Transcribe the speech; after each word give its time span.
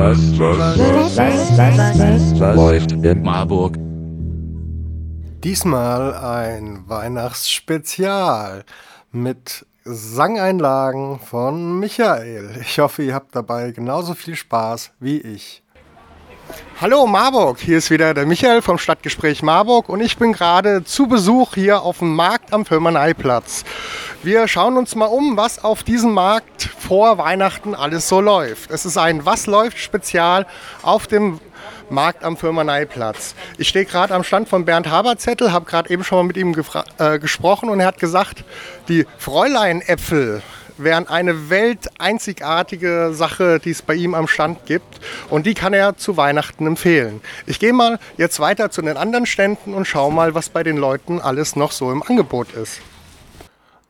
was, 0.00 0.38
was, 0.38 1.18
was, 2.40 2.56
läuft 2.56 2.92
in 2.92 3.22
Marburg? 3.22 3.76
Diesmal 5.44 6.14
ein 6.14 6.88
Weihnachtsspezial 6.88 8.64
mit 9.12 9.66
Sangeinlagen 9.84 11.18
von 11.18 11.78
Michael. 11.78 12.60
Ich 12.62 12.78
hoffe, 12.78 13.02
ihr 13.02 13.14
habt 13.14 13.36
dabei 13.36 13.72
genauso 13.72 14.14
viel 14.14 14.36
Spaß 14.36 14.92
wie 15.00 15.18
ich. 15.18 15.62
Hallo 16.80 17.06
Marburg, 17.06 17.60
hier 17.60 17.76
ist 17.76 17.90
wieder 17.90 18.14
der 18.14 18.24
Michael 18.24 18.62
vom 18.62 18.78
Stadtgespräch 18.78 19.42
Marburg 19.42 19.90
und 19.90 20.00
ich 20.00 20.16
bin 20.16 20.32
gerade 20.32 20.82
zu 20.82 21.08
Besuch 21.08 21.52
hier 21.52 21.82
auf 21.82 21.98
dem 21.98 22.14
Markt 22.14 22.54
am 22.54 22.64
Firmaneiplatz. 22.64 23.66
Wir 24.22 24.48
schauen 24.48 24.78
uns 24.78 24.94
mal 24.94 25.04
um, 25.04 25.36
was 25.36 25.62
auf 25.62 25.82
diesem 25.82 26.14
Markt 26.14 26.70
vor 26.78 27.18
Weihnachten 27.18 27.74
alles 27.74 28.08
so 28.08 28.22
läuft. 28.22 28.70
Es 28.70 28.86
ist 28.86 28.96
ein 28.96 29.26
Was 29.26 29.46
läuft 29.46 29.76
Spezial 29.76 30.46
auf 30.80 31.06
dem 31.06 31.38
Markt 31.90 32.24
am 32.24 32.38
Firmaneiplatz. 32.38 33.34
Ich 33.58 33.68
stehe 33.68 33.84
gerade 33.84 34.14
am 34.14 34.24
Stand 34.24 34.48
von 34.48 34.64
Bernd 34.64 34.88
Haberzettel, 34.88 35.52
habe 35.52 35.66
gerade 35.66 35.90
eben 35.90 36.02
schon 36.02 36.16
mal 36.16 36.24
mit 36.24 36.38
ihm 36.38 36.56
äh, 36.96 37.18
gesprochen 37.18 37.68
und 37.68 37.80
er 37.80 37.88
hat 37.88 37.98
gesagt, 37.98 38.42
die 38.88 39.06
Fräulein-Äpfel 39.18 40.40
wären 40.82 41.08
eine 41.08 41.50
welteinzigartige 41.50 43.10
Sache, 43.12 43.60
die 43.60 43.70
es 43.70 43.82
bei 43.82 43.94
ihm 43.94 44.14
am 44.14 44.26
Stand 44.26 44.66
gibt. 44.66 45.00
Und 45.28 45.46
die 45.46 45.54
kann 45.54 45.72
er 45.72 45.96
zu 45.96 46.16
Weihnachten 46.16 46.66
empfehlen. 46.66 47.20
Ich 47.46 47.58
gehe 47.58 47.72
mal 47.72 47.98
jetzt 48.16 48.40
weiter 48.40 48.70
zu 48.70 48.82
den 48.82 48.96
anderen 48.96 49.26
Ständen 49.26 49.74
und 49.74 49.86
schaue 49.86 50.12
mal, 50.12 50.34
was 50.34 50.48
bei 50.48 50.62
den 50.62 50.76
Leuten 50.76 51.20
alles 51.20 51.56
noch 51.56 51.72
so 51.72 51.90
im 51.92 52.02
Angebot 52.02 52.52
ist. 52.52 52.80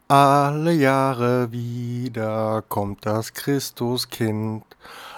Alle 0.09 0.73
Jahre 0.73 1.53
wieder 1.53 2.65
kommt 2.69 3.07
das 3.07 3.33
Christuskind 3.33 4.65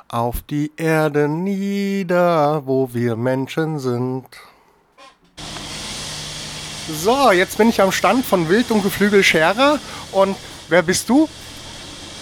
auf 0.08 0.42
die 0.42 0.70
Erde 0.76 1.28
nieder, 1.28 2.66
wo 2.66 2.92
wir 2.92 3.16
Menschen 3.16 3.78
sind. 3.78 4.26
So, 6.88 7.32
jetzt 7.32 7.56
bin 7.56 7.70
ich 7.70 7.80
am 7.80 7.90
Stand 7.90 8.26
von 8.26 8.48
Wild 8.50 8.70
und 8.70 8.82
Geflügel 8.82 9.22
Scherer. 9.22 9.78
Und 10.10 10.36
wer 10.68 10.82
bist 10.82 11.08
du? 11.08 11.28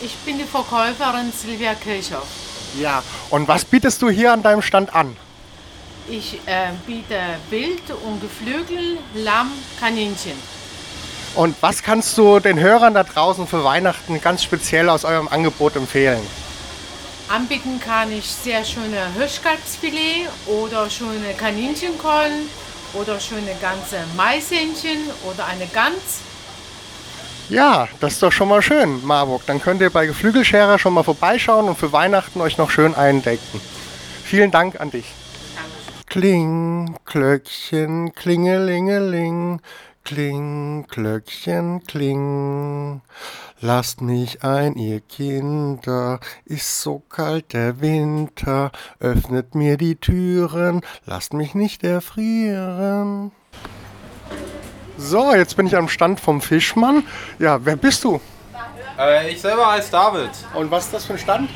Ich 0.02 0.14
bin 0.24 0.38
die 0.38 0.44
Verkäuferin 0.44 1.30
Silvia 1.30 1.74
Kirchhoff. 1.74 2.26
Ja, 2.78 3.02
und 3.28 3.46
was 3.48 3.64
bietest 3.64 4.00
du 4.00 4.08
hier 4.08 4.32
an 4.32 4.42
deinem 4.42 4.62
Stand 4.62 4.94
an? 4.94 5.14
Ich 6.08 6.40
äh, 6.46 6.70
biete 6.86 7.18
Wild 7.50 7.82
und 8.04 8.20
Geflügel, 8.20 8.98
Lamm, 9.14 9.52
Kaninchen. 9.78 10.38
Und 11.34 11.54
was 11.60 11.82
kannst 11.82 12.16
du 12.16 12.40
den 12.40 12.58
Hörern 12.58 12.94
da 12.94 13.04
draußen 13.04 13.46
für 13.46 13.62
Weihnachten 13.62 14.20
ganz 14.20 14.42
speziell 14.42 14.88
aus 14.88 15.04
eurem 15.04 15.28
Angebot 15.28 15.76
empfehlen? 15.76 16.22
Anbieten 17.28 17.78
kann 17.78 18.10
ich 18.10 18.26
sehr 18.26 18.64
schöne 18.64 19.12
Hirschkalbsfilet 19.14 20.28
oder 20.46 20.88
schöne 20.88 21.34
Kaninchenkollen 21.36 22.48
oder 22.94 23.20
schöne 23.20 23.54
ganze 23.60 23.98
Maishähnchen 24.16 24.98
oder 25.30 25.46
eine 25.46 25.66
Gans. 25.66 26.20
Ja, 27.50 27.88
das 27.98 28.12
ist 28.12 28.22
doch 28.22 28.30
schon 28.30 28.48
mal 28.48 28.62
schön, 28.62 29.04
Marburg. 29.04 29.42
Dann 29.46 29.60
könnt 29.60 29.80
ihr 29.80 29.90
bei 29.90 30.06
Geflügelscherer 30.06 30.78
schon 30.78 30.94
mal 30.94 31.02
vorbeischauen 31.02 31.68
und 31.68 31.76
für 31.76 31.92
Weihnachten 31.92 32.40
euch 32.40 32.58
noch 32.58 32.70
schön 32.70 32.94
eindecken. 32.94 33.60
Vielen 34.22 34.52
Dank 34.52 34.80
an 34.80 34.92
dich. 34.92 35.12
Kling, 36.06 36.94
Klöckchen, 37.04 38.14
Klingelingeling, 38.14 39.60
Kling, 40.04 40.86
Glöckchen, 40.88 41.82
kling. 41.88 43.00
Lasst 43.60 44.00
mich 44.00 44.44
ein, 44.44 44.76
ihr 44.76 45.00
Kinder, 45.00 46.20
ist 46.44 46.82
so 46.82 47.00
kalt 47.00 47.52
der 47.52 47.80
Winter, 47.80 48.70
öffnet 49.00 49.56
mir 49.56 49.76
die 49.76 49.96
Türen, 49.96 50.82
lasst 51.04 51.32
mich 51.32 51.56
nicht 51.56 51.82
erfrieren. 51.82 53.32
So, 55.02 55.34
jetzt 55.34 55.56
bin 55.56 55.66
ich 55.66 55.74
am 55.74 55.88
Stand 55.88 56.20
vom 56.20 56.42
Fischmann. 56.42 57.06
Ja, 57.38 57.58
wer 57.64 57.76
bist 57.76 58.04
du? 58.04 58.20
Äh, 58.98 59.30
ich 59.32 59.40
selber 59.40 59.72
heiße 59.72 59.90
David. 59.90 60.28
Und 60.52 60.70
was 60.70 60.84
ist 60.84 60.94
das 60.94 61.06
für 61.06 61.14
ein 61.14 61.18
Stand? 61.18 61.50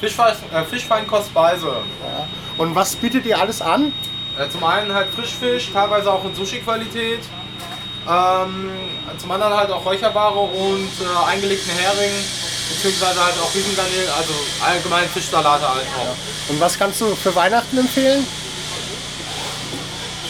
Fischfein, 0.00 0.34
äh, 0.52 0.64
Fischfeinkost 0.64 1.28
Speise. 1.28 1.68
Ja. 1.68 2.26
Und 2.56 2.74
was 2.74 2.96
bietet 2.96 3.24
ihr 3.24 3.38
alles 3.38 3.62
an? 3.62 3.92
Äh, 4.36 4.48
zum 4.50 4.64
einen 4.64 4.92
halt 4.92 5.06
Frischfisch, 5.10 5.70
teilweise 5.72 6.12
auch 6.12 6.24
in 6.24 6.34
Sushi-Qualität. 6.34 7.20
Ähm, 8.08 8.70
zum 9.16 9.30
anderen 9.30 9.56
halt 9.56 9.70
auch 9.70 9.84
Räucherware 9.84 10.40
und 10.40 10.90
äh, 11.00 11.30
eingelegten 11.30 11.70
Hering, 11.74 12.10
beziehungsweise 12.68 13.24
halt 13.24 13.34
auch 13.40 13.54
Riesengarnelen, 13.54 14.08
also 14.18 14.32
allgemein 14.66 15.08
Fischsalate 15.08 15.68
halt 15.68 15.86
auch. 15.96 16.04
Ja. 16.04 16.14
Und 16.48 16.60
was 16.60 16.76
kannst 16.76 17.00
du 17.00 17.14
für 17.14 17.34
Weihnachten 17.34 17.78
empfehlen? 17.78 18.26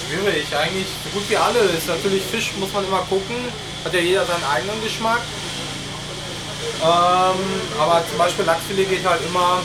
Schwierig, 0.06 0.46
eigentlich 0.54 0.86
so 1.08 1.18
gut 1.18 1.28
wie 1.30 1.36
alles. 1.36 1.86
Natürlich 1.86 2.22
Fisch 2.24 2.52
muss 2.58 2.72
man 2.72 2.84
immer 2.84 3.00
gucken, 3.08 3.36
hat 3.84 3.92
ja 3.94 4.00
jeder 4.00 4.24
seinen 4.26 4.44
eigenen 4.44 4.82
Geschmack. 4.82 5.20
Ähm, 6.82 7.40
aber 7.78 8.02
zum 8.08 8.18
Beispiel 8.18 8.44
Lachsfilet 8.44 8.88
geht 8.88 9.06
halt 9.06 9.20
immer. 9.26 9.60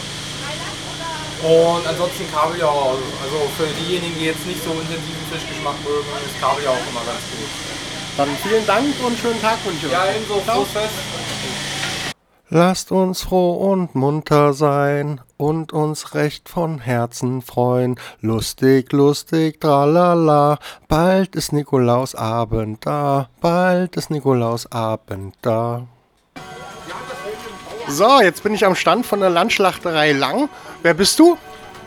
Und 1.43 1.85
ansonsten 1.85 2.23
Kabeljau, 2.31 2.97
also 3.21 3.37
für 3.57 3.67
diejenigen, 3.83 4.17
die 4.17 4.25
jetzt 4.25 4.45
nicht 4.47 4.63
so 4.63 4.71
intensiven 4.71 5.25
Fischgeschmack 5.29 5.75
mögen, 5.83 6.07
ist 6.23 6.39
Kabeljau 6.39 6.71
auch 6.71 6.87
immer 6.89 7.03
ganz 7.03 7.19
gut. 7.35 7.51
Dann 8.15 8.29
vielen 8.43 8.65
Dank 8.65 8.93
und 9.03 9.19
schönen 9.19 9.41
Tag 9.41 9.57
wünsche 9.65 9.87
ich 9.87 9.91
Ja, 9.91 10.05
ebenso. 10.15 10.39
Frohes 10.39 10.69
Fest. 10.71 10.95
Lasst 12.55 12.91
uns 12.91 13.23
froh 13.23 13.71
und 13.71 13.95
munter 13.95 14.53
sein 14.53 15.21
und 15.37 15.73
uns 15.73 16.13
recht 16.13 16.49
von 16.49 16.77
Herzen 16.77 17.41
freuen. 17.41 17.99
Lustig, 18.21 18.91
lustig, 18.91 19.59
tralala. 19.59 20.59
Bald 20.87 21.35
ist 21.35 21.51
Nikolausabend 21.51 22.85
da. 22.85 23.27
Bald 23.41 23.95
ist 23.95 24.11
Nikolausabend 24.11 25.33
da. 25.41 25.87
So, 27.87 28.21
jetzt 28.21 28.43
bin 28.43 28.53
ich 28.53 28.63
am 28.67 28.75
Stand 28.75 29.07
von 29.07 29.21
der 29.21 29.31
Landschlachterei 29.31 30.11
Lang. 30.11 30.47
Wer 30.83 30.93
bist 30.93 31.17
du? 31.17 31.35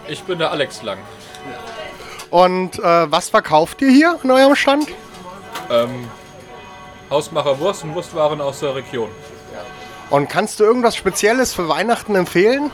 Ich 0.09 0.25
bin 0.25 0.41
der 0.41 0.51
Alex 0.51 0.83
Lang. 0.83 0.99
Und 2.31 2.81
äh, 2.81 3.13
was 3.13 3.29
verkauft 3.29 3.83
ihr 3.83 3.91
hier 3.91 4.19
in 4.21 4.33
eurem 4.33 4.57
Stand? 4.57 4.89
Ähm, 5.71 6.09
Hausmacher 7.09 7.57
Wurst 7.61 7.85
und 7.85 7.95
Wurstwaren 7.95 8.41
aus 8.41 8.59
der 8.59 8.75
Region. 8.75 9.11
Und 10.11 10.29
kannst 10.29 10.61
du 10.61 10.65
irgendwas 10.65 10.97
Spezielles 10.97 11.53
für 11.53 11.69
Weihnachten 11.69 12.15
empfehlen? 12.15 12.71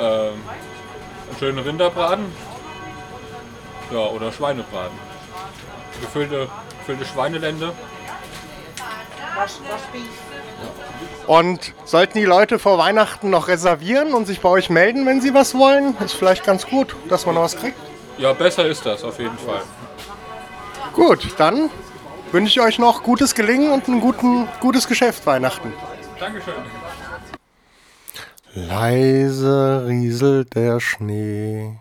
Ähm, 0.00 0.32
einen 1.28 1.38
schönen 1.38 1.58
Rinderbraten. 1.58 2.26
Ja, 3.92 3.98
oder 3.98 4.32
Schweinebraten. 4.32 4.98
Gefüllte, 6.00 6.48
gefüllte 6.80 7.04
Schweinelende. 7.04 7.72
Und 11.26 11.74
sollten 11.84 12.18
die 12.18 12.24
Leute 12.24 12.58
vor 12.58 12.78
Weihnachten 12.78 13.30
noch 13.30 13.48
reservieren 13.48 14.14
und 14.14 14.26
sich 14.26 14.40
bei 14.40 14.48
euch 14.48 14.70
melden, 14.70 15.06
wenn 15.06 15.20
sie 15.20 15.34
was 15.34 15.54
wollen? 15.54 15.96
Ist 15.98 16.14
vielleicht 16.14 16.44
ganz 16.44 16.66
gut, 16.66 16.96
dass 17.08 17.26
man 17.26 17.34
noch 17.34 17.42
was 17.42 17.56
kriegt. 17.56 17.76
Ja, 18.18 18.32
besser 18.32 18.66
ist 18.66 18.86
das 18.86 19.04
auf 19.04 19.18
jeden 19.18 19.36
Fall. 19.38 19.62
Gut, 20.94 21.28
dann 21.36 21.70
wünsche 22.32 22.60
ich 22.60 22.60
euch 22.60 22.78
noch 22.78 23.02
gutes 23.02 23.34
Gelingen 23.34 23.70
und 23.70 23.88
ein 23.88 24.00
guten, 24.00 24.48
gutes 24.60 24.86
Geschäft 24.86 25.26
Weihnachten. 25.26 25.72
Dankeschön. 26.18 26.54
Leise 28.54 29.84
rieselt 29.86 30.54
der 30.54 30.80
Schnee, 30.80 31.78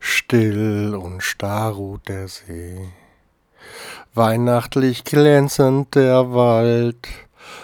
still 0.00 0.94
und 0.94 1.22
starr 1.22 1.72
ruht 1.72 2.08
der 2.08 2.28
See. 2.28 2.88
Weihnachtlich 4.14 5.04
glänzend 5.04 5.94
der 5.94 6.32
Wald, 6.32 7.06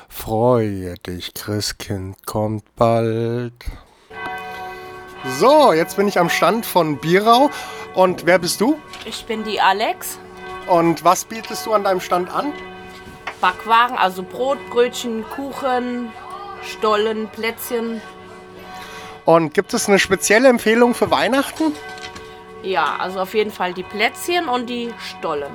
freue 0.09 0.95
dich, 0.95 1.33
Christkind 1.33 2.27
kommt 2.27 2.65
bald. 2.77 3.55
So, 5.39 5.73
jetzt 5.73 5.97
bin 5.97 6.07
ich 6.07 6.19
am 6.19 6.29
Stand 6.29 6.67
von 6.67 6.99
Bierau. 6.99 7.51
Und 7.95 8.27
wer 8.27 8.39
bist 8.39 8.61
du? 8.61 8.77
Ich 9.07 9.25
bin 9.25 9.43
die 9.43 9.59
Alex. 9.59 10.19
Und 10.67 11.05
was 11.05 11.25
bietest 11.25 11.67
du 11.67 11.75
an 11.75 11.85
deinem 11.85 12.01
Stand 12.01 12.35
an? 12.35 12.53
Backwaren, 13.41 13.97
also 13.97 14.23
Brot, 14.23 14.59
Brötchen, 14.71 15.25
Kuchen, 15.35 16.11
Stollen, 16.63 17.29
Plätzchen. 17.29 18.01
Und 19.25 19.55
gibt 19.55 19.75
es 19.75 19.89
eine 19.89 19.99
spezielle 19.99 20.49
Empfehlung 20.49 20.95
für 20.95 21.11
Weihnachten? 21.11 21.73
Ja, 22.63 22.97
also 22.99 23.21
auf 23.21 23.35
jeden 23.35 23.51
Fall 23.51 23.75
die 23.75 23.83
Plätzchen 23.83 24.49
und 24.49 24.67
die 24.67 24.93
Stollen. 24.99 25.53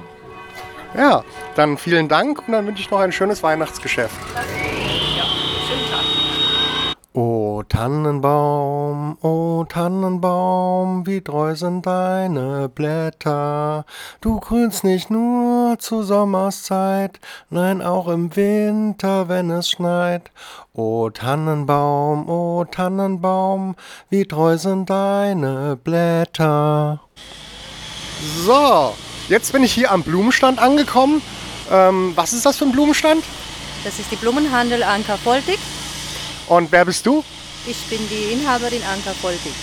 Ja, 0.95 1.23
dann 1.55 1.77
vielen 1.77 2.07
Dank 2.07 2.47
und 2.47 2.53
dann 2.53 2.65
wünsche 2.65 2.81
ich 2.81 2.91
noch 2.91 2.99
ein 2.99 3.11
schönes 3.11 3.43
Weihnachtsgeschäft. 3.43 4.15
Ja, 4.35 5.25
schönen 5.67 5.91
Tag. 5.91 6.03
O 7.59 7.63
Tannenbaum, 7.63 9.17
o 9.21 9.65
Tannenbaum, 9.67 11.05
wie 11.05 11.19
treu 11.19 11.53
sind 11.55 11.85
deine 11.85 12.69
Blätter. 12.69 13.85
Du 14.21 14.39
grünst 14.39 14.85
nicht 14.85 15.09
nur 15.11 15.77
zur 15.77 16.05
Sommerszeit, 16.05 17.19
nein 17.49 17.81
auch 17.81 18.07
im 18.07 18.33
Winter, 18.33 19.27
wenn 19.27 19.49
es 19.51 19.69
schneit. 19.69 20.31
O 20.71 21.09
Tannenbaum, 21.09 22.29
o 22.29 22.63
Tannenbaum, 22.63 23.75
wie 24.09 24.23
treu 24.23 24.57
sind 24.57 24.89
deine 24.89 25.77
Blätter. 25.83 27.01
So, 28.45 28.95
jetzt 29.27 29.51
bin 29.51 29.65
ich 29.65 29.73
hier 29.73 29.91
am 29.91 30.03
Blumenstand 30.03 30.59
angekommen. 30.59 31.21
Ähm, 31.69 32.13
was 32.15 32.31
ist 32.31 32.45
das 32.45 32.55
für 32.55 32.63
ein 32.63 32.71
Blumenstand? 32.71 33.21
Das 33.83 33.99
ist 33.99 34.09
die 34.13 34.15
Blumenhandel 34.15 34.81
Anker 34.81 35.17
Voltig. 35.17 35.59
Und 36.47 36.71
wer 36.71 36.85
bist 36.85 37.05
du? 37.05 37.21
Ich 37.65 37.77
bin 37.89 37.99
die 38.09 38.33
Inhaberin 38.33 38.81
Anker 38.83 39.13
Voltig. 39.13 39.53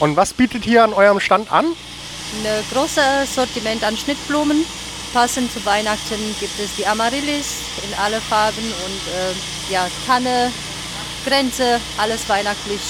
Und 0.00 0.16
was 0.16 0.32
bietet 0.32 0.64
hier 0.64 0.84
an 0.84 0.92
eurem 0.92 1.20
Stand 1.20 1.50
an? 1.52 1.66
Ein 1.66 2.64
großes 2.72 3.34
Sortiment 3.34 3.84
an 3.84 3.96
Schnittblumen. 3.96 4.64
Passend 5.12 5.52
zu 5.52 5.64
Weihnachten 5.64 6.34
gibt 6.40 6.58
es 6.58 6.74
die 6.76 6.86
Amaryllis 6.86 7.58
in 7.86 7.94
alle 7.98 8.20
Farben 8.20 8.64
und 8.64 9.00
äh, 9.14 9.72
ja, 9.72 9.86
Tanne, 10.06 10.50
Grenze, 11.24 11.80
alles 11.98 12.28
weihnachtlich. 12.28 12.80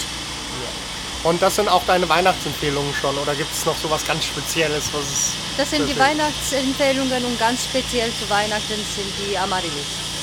Und 1.25 1.41
das 1.43 1.57
sind 1.57 1.69
auch 1.69 1.83
deine 1.87 2.09
Weihnachtsempfehlungen 2.09 2.95
schon? 2.95 3.17
Oder 3.19 3.35
gibt 3.35 3.53
es 3.53 3.65
noch 3.65 3.77
so 3.77 3.91
was 3.91 4.07
ganz 4.07 4.25
Spezielles, 4.25 4.85
was 4.93 5.03
es 5.05 5.33
Das 5.57 5.71
sind 5.71 5.89
die. 5.89 5.99
Weihnachtsempfehlungen 5.99 7.25
und 7.25 7.39
ganz 7.39 7.65
speziell 7.65 8.11
zu 8.13 8.29
Weihnachten 8.29 8.77
sind 8.77 9.13
die 9.27 9.37
Amaryllis. 9.37 9.73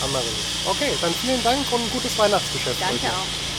Amaryllis? 0.04 0.66
Okay, 0.66 0.92
dann 1.02 1.14
vielen 1.14 1.44
Dank 1.44 1.60
und 1.72 1.82
ein 1.82 1.92
gutes 1.92 2.18
Weihnachtsgeschäft. 2.18 2.82
Danke 2.82 3.06
euch. 3.06 3.12
auch. 3.12 3.51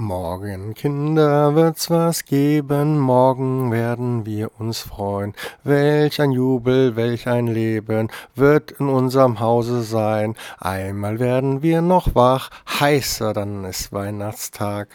Morgen, 0.00 0.74
Kinder, 0.74 1.56
wird's 1.56 1.90
was 1.90 2.24
geben, 2.24 3.00
morgen 3.00 3.72
werden 3.72 4.24
wir 4.24 4.52
uns 4.60 4.78
freuen. 4.78 5.34
Welch 5.64 6.20
ein 6.20 6.30
Jubel, 6.30 6.94
welch 6.94 7.26
ein 7.26 7.48
Leben 7.48 8.08
wird 8.36 8.70
in 8.70 8.88
unserem 8.88 9.40
Hause 9.40 9.82
sein. 9.82 10.36
Einmal 10.60 11.18
werden 11.18 11.62
wir 11.62 11.82
noch 11.82 12.14
wach, 12.14 12.50
heißer, 12.78 13.32
dann 13.32 13.64
ist 13.64 13.92
Weihnachtstag. 13.92 14.86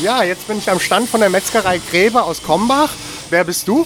Ja, 0.00 0.22
jetzt 0.22 0.46
bin 0.46 0.58
ich 0.58 0.70
am 0.70 0.78
Stand 0.78 1.08
von 1.08 1.18
der 1.18 1.28
Metzgerei 1.28 1.80
Gräber 1.90 2.26
aus 2.26 2.40
Kombach. 2.40 2.92
Wer 3.30 3.42
bist 3.42 3.66
du? 3.66 3.84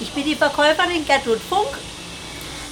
Ich 0.00 0.12
bin 0.12 0.24
die 0.24 0.34
Verkäuferin 0.34 1.04
Gertrud 1.06 1.40
Funk. 1.40 1.78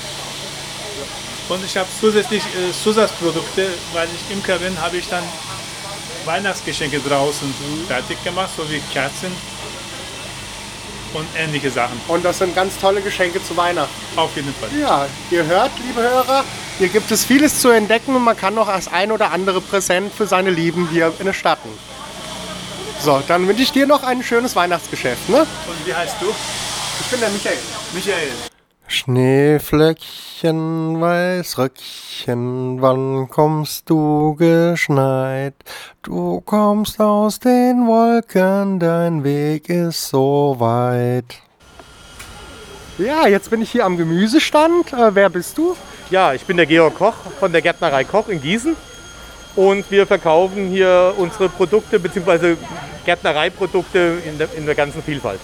Und 1.49 1.65
ich 1.65 1.77
habe 1.77 1.89
zusätzlich 2.01 2.43
äh, 2.43 2.73
Zusatzprodukte, 2.73 3.69
weil 3.93 4.09
ich 4.15 4.35
Imker 4.35 4.59
bin, 4.59 4.81
habe 4.81 4.97
ich 4.97 5.09
dann 5.09 5.23
Weihnachtsgeschenke 6.25 6.99
draußen 7.01 7.55
fertig 7.87 8.23
gemacht, 8.25 8.51
so 8.57 8.69
wie 8.69 8.81
Kerzen 8.93 9.31
und 11.15 11.27
ähnliche 11.39 11.71
Sachen. 11.71 12.01
Und 12.09 12.25
das 12.25 12.39
sind 12.39 12.55
ganz 12.55 12.79
tolle 12.79 13.01
Geschenke 13.01 13.43
zu 13.43 13.57
Weihnachten. 13.57 13.95
Auf 14.17 14.35
jeden 14.35 14.53
Fall. 14.55 14.69
Ja, 14.79 15.07
ihr 15.31 15.45
hört, 15.45 15.71
liebe 15.87 16.03
Hörer, 16.03 16.45
hier 16.79 16.89
gibt 16.89 17.11
es 17.13 17.25
vieles 17.25 17.61
zu 17.61 17.71
entdecken 17.71 18.17
und 18.17 18.25
man 18.25 18.37
kann 18.37 18.55
noch 18.55 18.67
das 18.67 18.89
ein 18.89 19.13
oder 19.13 19.31
andere 19.31 19.61
Präsent 19.61 20.13
für 20.13 20.27
seine 20.27 20.51
Lieben 20.51 20.89
hier 20.91 21.13
innerstatten. 21.21 21.71
So, 23.01 23.23
dann 23.29 23.47
wünsche 23.47 23.63
ich 23.63 23.71
dir 23.71 23.87
noch 23.87 24.03
ein 24.03 24.23
schönes 24.25 24.57
Weihnachtsgeschäft, 24.57 25.29
ne? 25.29 25.41
Und 25.41 25.87
wie 25.87 25.95
heißt 25.95 26.17
du? 26.21 26.35
Ich 27.07 27.13
bin 27.13 27.21
der 27.21 27.31
Michael. 27.31 27.59
Michael. 27.95 28.33
Schneeflöckchen, 28.89 31.01
Weißröckchen, 31.01 32.83
wann 32.83 33.29
kommst 33.29 33.89
du 33.89 34.35
geschneit? 34.35 35.55
Du 36.03 36.41
kommst 36.41 36.99
aus 36.99 37.39
den 37.39 37.87
Wolken, 37.87 38.81
dein 38.81 39.23
Weg 39.23 39.69
ist 39.69 40.09
so 40.09 40.57
weit. 40.59 41.37
Ja, 42.99 43.29
jetzt 43.29 43.51
bin 43.51 43.63
ich 43.63 43.71
hier 43.71 43.85
am 43.85 43.97
Gemüsestand. 43.97 44.93
Äh, 44.93 45.15
wer 45.15 45.31
bist 45.31 45.57
du? 45.57 45.77
Ja, 46.11 46.35
ich 46.35 46.45
bin 46.45 46.57
der 46.57 46.67
Georg 46.67 46.97
Koch 46.97 47.15
von 47.39 47.53
der 47.53 47.63
Gärtnerei 47.63 48.03
Koch 48.03 48.29
in 48.29 48.43
Gießen. 48.43 48.75
Und 49.55 49.89
wir 49.93 50.09
verkaufen 50.09 50.71
hier 50.71 51.15
unsere 51.17 51.49
Produkte 51.51 52.01
bzw. 52.01 52.57
Gärtnereiprodukte 53.05 54.23
in 54.27 54.39
der, 54.39 54.49
in 54.57 54.67
der 54.67 54.75
ganzen 54.75 55.05
Vielfalt. 55.05 55.39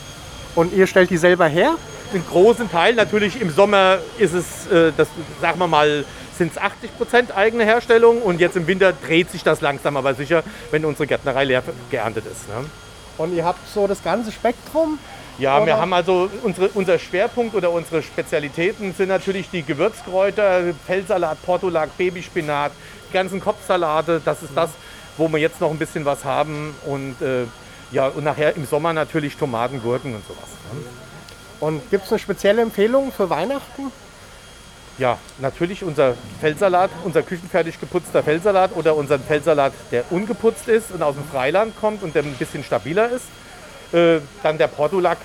Und 0.55 0.73
ihr 0.73 0.87
stellt 0.87 1.11
die 1.11 1.17
selber 1.17 1.47
her? 1.47 1.77
Einen 2.13 2.27
großen 2.27 2.71
Teil, 2.71 2.95
natürlich 2.95 3.41
im 3.41 3.51
Sommer 3.51 3.99
ist 4.19 4.35
es, 4.35 4.71
äh, 4.71 4.93
das, 4.97 5.09
sagen 5.41 5.59
wir 5.59 5.67
mal, 5.67 6.05
sind 6.37 6.53
es 6.53 6.59
80 6.59 6.97
Prozent 6.97 7.37
eigene 7.37 7.65
Herstellung 7.65 8.21
und 8.21 8.41
jetzt 8.41 8.57
im 8.57 8.67
Winter 8.67 8.93
dreht 8.93 9.31
sich 9.31 9.43
das 9.43 9.61
langsam 9.61 9.97
aber 9.97 10.15
sicher, 10.15 10.43
wenn 10.71 10.85
unsere 10.85 11.07
Gärtnerei 11.07 11.45
leer 11.45 11.63
geerntet 11.91 12.25
ist. 12.27 12.49
Ne? 12.49 12.65
Und 13.19 13.35
ihr 13.35 13.45
habt 13.45 13.67
so 13.69 13.87
das 13.87 14.03
ganze 14.03 14.33
Spektrum? 14.33 14.99
Ja, 15.39 15.57
Oder? 15.57 15.67
wir 15.67 15.77
haben 15.79 15.93
also 15.93 16.29
unsere, 16.43 16.69
unser 16.69 16.99
Schwerpunkt 16.99 17.55
oder 17.55 17.71
unsere 17.71 18.03
Spezialitäten 18.03 18.95
sind 18.95 19.09
natürlich 19.09 19.49
die 19.51 19.63
Gewürzkräuter, 19.63 20.75
Feldsalat, 20.87 21.43
Portulak, 21.45 21.97
Babyspinat, 21.97 22.73
die 23.09 23.13
ganzen 23.13 23.41
Kopfsalate. 23.41 24.21
Das 24.25 24.43
ist 24.43 24.53
das, 24.55 24.71
wo 25.17 25.29
wir 25.29 25.39
jetzt 25.39 25.61
noch 25.61 25.71
ein 25.71 25.79
bisschen 25.79 26.05
was 26.05 26.25
haben 26.25 26.75
und 26.87 27.21
äh, 27.23 27.47
ja 27.93 28.09
und 28.09 28.25
nachher 28.25 28.57
im 28.57 28.67
Sommer 28.67 28.93
natürlich 28.93 29.37
Tomaten, 29.37 29.81
Gurken 29.83 30.15
und 30.15 30.27
sowas. 30.27 30.49
Ne? 30.73 30.81
Und 31.61 31.91
gibt 31.91 32.07
es 32.07 32.11
eine 32.11 32.19
spezielle 32.19 32.63
Empfehlung 32.63 33.13
für 33.13 33.31
Weihnachten? 33.31 33.93
Ja, 34.99 35.19
natürlich 35.39 35.85
unser 35.85 36.15
Feldsalat, 36.41 36.91
unser 37.05 37.23
küchenfertig 37.23 37.81
geputzter 37.81 38.23
Feldsalat 38.23 38.77
oder 38.77 38.95
unseren 38.97 39.23
Feldsalat, 39.23 39.73
der 39.91 40.05
ungeputzt 40.11 40.69
ist 40.69 40.91
und 40.91 41.03
aus 41.03 41.15
dem 41.15 41.25
Freiland 41.25 41.75
kommt 41.81 42.03
und 42.03 42.15
der 42.15 42.25
ein 42.25 42.35
bisschen 42.35 42.63
stabiler 42.63 43.09
ist. 43.09 43.25
Äh, 43.93 44.21
dann 44.43 44.59
der 44.59 44.67
Portulak, 44.67 45.19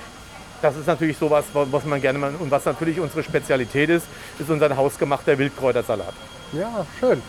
das 0.62 0.76
ist 0.78 0.88
natürlich 0.88 1.18
sowas, 1.18 1.46
was 1.54 1.86
man 1.86 2.02
gerne 2.02 2.20
mal, 2.20 2.34
und 2.40 2.50
was 2.50 2.66
natürlich 2.66 3.00
unsere 3.00 3.24
Spezialität 3.24 3.90
ist, 3.90 4.06
ist 4.40 4.50
unser 4.50 4.76
hausgemachter 4.76 5.38
Wildkräutersalat. 5.38 6.14
Ja, 6.54 6.86
schön. 7.00 7.22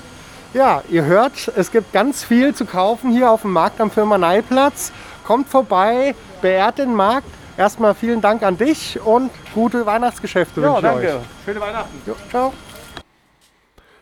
Ja, 0.54 0.82
ihr 0.88 1.04
hört, 1.04 1.52
es 1.56 1.70
gibt 1.70 1.92
ganz 1.92 2.24
viel 2.24 2.54
zu 2.54 2.64
kaufen 2.64 3.10
hier 3.10 3.30
auf 3.30 3.42
dem 3.42 3.52
Markt 3.52 3.80
am 3.80 3.90
Firmaneiplatz. 3.90 4.92
Kommt 5.28 5.50
vorbei, 5.50 6.14
beehrt 6.40 6.78
den 6.78 6.94
Markt. 6.94 7.28
Erstmal 7.58 7.94
vielen 7.94 8.22
Dank 8.22 8.42
an 8.42 8.56
dich 8.56 8.98
und 8.98 9.30
gute 9.54 9.84
Weihnachtsgeschäfte 9.84 10.62
Ja, 10.62 10.68
wünsche 10.68 10.78
ich 10.78 10.92
danke. 10.94 11.16
euch. 11.16 11.22
Schöne 11.44 11.60
Weihnachten. 11.60 12.02
Jo, 12.06 12.16
ciao. 12.30 12.54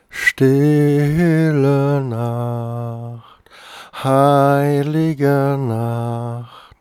Stille 0.08 2.00
Nacht, 2.00 3.50
heilige 4.04 5.56
Nacht, 5.58 6.76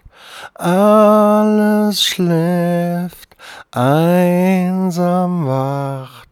alles 0.54 2.04
schläft, 2.04 3.36
einsam 3.72 5.48
wacht, 5.48 6.25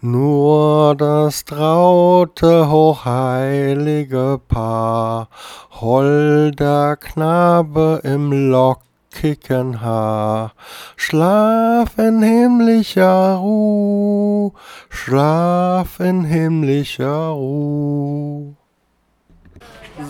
nur 0.00 0.94
das 0.94 1.44
traute, 1.44 2.70
hochheilige 2.70 4.40
Paar, 4.48 5.28
holder 5.70 6.96
Knabe 6.96 8.00
im 8.04 8.50
lockigen 8.50 9.80
Haar, 9.80 10.52
schlaf 10.96 11.98
in 11.98 12.22
himmlischer 12.22 13.34
Ruh, 13.36 14.52
schlaf 14.88 16.00
in 16.00 16.24
himmlischer 16.24 17.28
Ruh. 17.28 18.54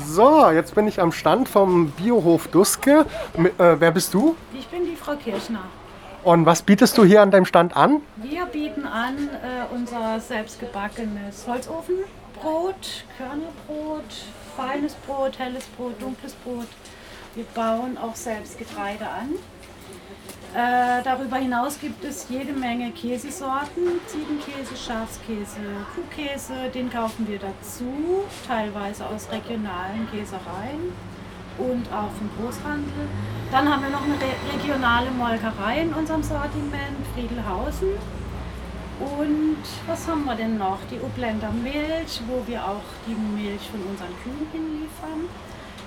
So, 0.06 0.50
jetzt 0.50 0.74
bin 0.74 0.86
ich 0.86 1.00
am 1.00 1.12
Stand 1.12 1.48
vom 1.48 1.90
Biohof 1.90 2.48
Duske. 2.48 3.04
Äh, 3.36 3.76
wer 3.78 3.90
bist 3.90 4.14
du? 4.14 4.36
Ich 4.54 4.66
bin 4.68 4.84
die 4.84 4.96
Frau 4.96 5.16
Kirchner. 5.16 5.64
Und 6.24 6.46
was 6.46 6.62
bietest 6.62 6.96
du 6.98 7.04
hier 7.04 7.20
an 7.20 7.32
deinem 7.32 7.46
Stand 7.46 7.76
an? 7.76 8.00
Wir 8.16 8.46
bieten 8.46 8.86
an 8.86 9.28
äh, 9.28 9.74
unser 9.74 10.20
selbstgebackenes 10.20 11.48
Holzofenbrot, 11.48 13.04
Körnerbrot, 13.18 14.04
feines 14.56 14.94
Brot, 14.94 15.38
helles 15.40 15.64
Brot, 15.76 16.00
dunkles 16.00 16.34
Brot. 16.34 16.68
Wir 17.34 17.44
bauen 17.54 17.98
auch 17.98 18.14
selbst 18.14 18.56
Getreide 18.56 19.08
an. 19.08 19.30
Äh, 20.54 21.02
darüber 21.02 21.38
hinaus 21.38 21.80
gibt 21.80 22.04
es 22.04 22.26
jede 22.28 22.52
Menge 22.52 22.92
Käsesorten, 22.92 24.00
Ziegenkäse, 24.06 24.76
Schafskäse, 24.76 25.58
Kuhkäse, 25.94 26.68
den 26.72 26.88
kaufen 26.88 27.26
wir 27.26 27.40
dazu, 27.40 28.22
teilweise 28.46 29.06
aus 29.06 29.28
regionalen 29.32 30.08
Käsereien 30.12 30.92
und 31.58 31.86
auch 31.92 32.10
vom 32.12 32.30
Großhandel. 32.38 33.08
Dann 33.50 33.68
haben 33.68 33.82
wir 33.82 33.90
noch 33.90 34.02
eine 34.02 34.14
re 34.14 34.32
regionale 34.52 35.10
Molkerei 35.10 35.82
in 35.82 35.92
unserem 35.92 36.22
Sortiment, 36.22 36.96
Friedelhausen. 37.14 37.90
Und 39.00 39.64
was 39.86 40.06
haben 40.08 40.24
wir 40.24 40.34
denn 40.34 40.58
noch? 40.58 40.78
Die 40.90 40.98
Upländer 41.00 41.50
Milch, 41.50 42.20
wo 42.28 42.46
wir 42.46 42.62
auch 42.64 42.84
die 43.06 43.14
Milch 43.14 43.68
von 43.70 43.80
unseren 43.82 44.14
Kühen 44.22 44.46
hinliefern. 44.52 45.28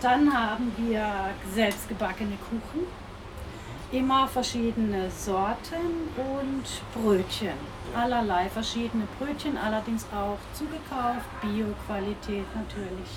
Dann 0.01 0.33
haben 0.33 0.71
wir 0.77 1.05
selbstgebackene 1.53 2.37
Kuchen, 2.49 2.85
immer 3.91 4.27
verschiedene 4.27 5.09
Sorten 5.09 6.09
und 6.17 6.65
Brötchen. 6.93 7.57
Allerlei 7.95 8.49
verschiedene 8.49 9.07
Brötchen, 9.17 9.57
allerdings 9.57 10.05
auch 10.13 10.37
zugekauft, 10.53 11.25
Bio-Qualität 11.41 12.45
natürlich. 12.53 13.09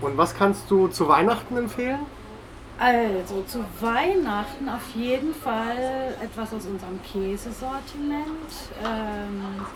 Und 0.00 0.16
was 0.16 0.34
kannst 0.34 0.70
du 0.70 0.88
zu 0.88 1.08
Weihnachten 1.08 1.56
empfehlen? 1.56 2.00
Also 2.78 3.42
zu 3.42 3.62
Weihnachten 3.80 4.68
auf 4.68 4.94
jeden 4.94 5.34
Fall 5.34 6.14
etwas 6.22 6.54
aus 6.54 6.64
unserem 6.64 6.98
Käsesortiment, 7.02 8.24
ähm, 8.82 9.66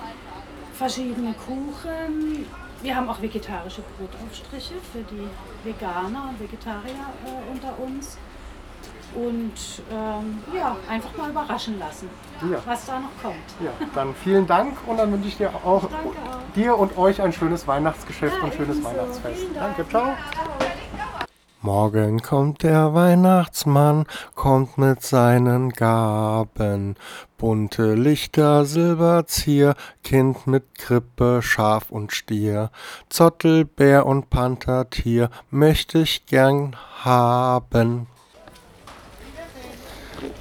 verschiedene 0.73 1.35
Kuchen. 1.35 2.47
Wir 2.83 2.97
haben 2.97 3.09
auch 3.11 3.21
vegetarische 3.21 3.83
Brotaufstriche 3.99 4.75
für 4.91 5.03
die 5.03 5.29
Veganer 5.69 6.31
und 6.31 6.41
Vegetarier 6.41 7.13
äh, 7.27 7.53
unter 7.53 7.79
uns. 7.79 8.17
Und 9.15 9.53
ähm, 9.93 10.43
ja, 10.55 10.77
einfach 10.89 11.17
mal 11.17 11.31
überraschen 11.31 11.79
lassen, 11.79 12.09
Ja. 12.51 12.59
was 12.67 12.87
da 12.87 12.99
noch 12.99 13.23
kommt. 13.23 13.37
Ja, 13.63 13.71
dann 13.95 14.15
vielen 14.15 14.47
Dank 14.47 14.77
und 14.87 14.97
dann 14.97 15.13
wünsche 15.13 15.29
ich 15.29 15.37
dir 15.37 15.51
auch, 15.55 15.85
auch. 15.85 15.89
dir 16.57 16.77
und 16.77 16.99
euch 16.99 17.23
ein 17.23 17.33
schönes 17.33 17.67
Weihnachtsgeschäft 17.69 18.43
und 18.43 18.53
schönes 18.55 18.79
ebenso. 18.79 18.89
Weihnachtsfest. 18.91 19.47
Danke, 19.55 19.89
ciao. 19.89 20.15
Morgen 21.63 22.21
kommt 22.21 22.63
der 22.63 22.93
Weihnachtsmann, 22.93 24.05
kommt 24.35 24.77
mit 24.77 25.01
seinen 25.03 25.71
Gaben. 25.71 26.97
Bunte 27.39 27.95
Lichter, 27.95 28.67
Silberzier, 28.67 29.75
Kind 30.03 30.47
mit 30.47 30.75
Krippe, 30.79 31.41
Schaf 31.41 31.91
und 31.91 32.13
Stier. 32.13 32.71
Zottel, 33.09 33.65
Bär 33.65 34.05
und 34.05 34.29
Panthertier 34.29 35.31
möchte 35.51 36.01
ich 36.01 36.27
gern 36.27 36.77
haben. 37.03 38.09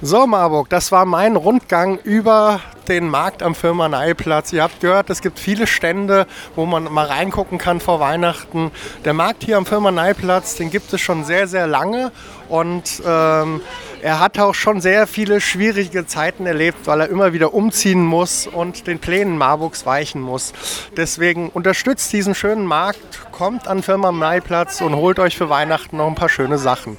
So, 0.02 0.26
Marburg, 0.26 0.68
das 0.68 0.92
war 0.92 1.04
mein 1.04 1.36
Rundgang 1.36 1.98
über 1.98 2.60
den 2.88 3.08
Markt 3.08 3.42
am 3.42 3.54
Firmaneiplatz. 3.54 4.52
Ihr 4.52 4.62
habt 4.62 4.80
gehört, 4.80 5.08
es 5.10 5.22
gibt 5.22 5.38
viele 5.38 5.66
Stände, 5.66 6.26
wo 6.54 6.66
man 6.66 6.84
mal 6.92 7.06
reingucken 7.06 7.58
kann 7.58 7.80
vor 7.80 8.00
Weihnachten. 8.00 8.70
Der 9.04 9.14
Markt 9.14 9.44
hier 9.44 9.56
am 9.56 9.66
Firmaneiplatz, 9.66 10.56
den 10.56 10.70
gibt 10.70 10.92
es 10.92 11.00
schon 11.00 11.24
sehr, 11.24 11.46
sehr 11.48 11.66
lange 11.66 12.12
und 12.48 13.02
ähm, 13.06 13.62
er 14.02 14.20
hat 14.20 14.38
auch 14.38 14.54
schon 14.54 14.82
sehr 14.82 15.06
viele 15.06 15.40
schwierige 15.40 16.06
Zeiten 16.06 16.44
erlebt, 16.44 16.86
weil 16.86 17.00
er 17.00 17.08
immer 17.08 17.32
wieder 17.32 17.54
umziehen 17.54 18.04
muss 18.04 18.46
und 18.46 18.86
den 18.86 18.98
Plänen 18.98 19.38
Marburgs 19.38 19.86
weichen 19.86 20.20
muss. 20.20 20.52
Deswegen 20.96 21.48
unterstützt 21.48 22.12
diesen 22.12 22.34
schönen 22.34 22.66
Markt, 22.66 23.32
kommt 23.32 23.66
an 23.66 23.82
Firmaneiplatz 23.82 24.82
und 24.82 24.94
holt 24.94 25.18
euch 25.18 25.36
für 25.38 25.48
Weihnachten 25.48 25.96
noch 25.96 26.06
ein 26.06 26.14
paar 26.14 26.28
schöne 26.28 26.58
Sachen. 26.58 26.98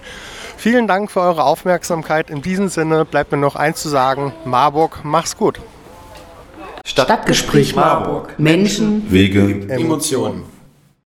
Vielen 0.65 0.87
Dank 0.87 1.11
für 1.11 1.21
eure 1.21 1.43
Aufmerksamkeit. 1.43 2.31
In 2.31 2.41
diesem 2.41 2.69
Sinne 2.69 3.05
bleibt 3.05 3.31
mir 3.31 3.37
noch 3.37 3.55
eins 3.55 3.83
zu 3.83 3.87
sagen. 3.87 4.33
Marburg, 4.45 5.01
mach's 5.03 5.37
gut. 5.37 5.59
Stadtgespräch 6.83 7.75
Marburg. 7.75 8.33
Menschen, 8.39 9.11
Wege, 9.11 9.69
Emotionen. 9.69 10.54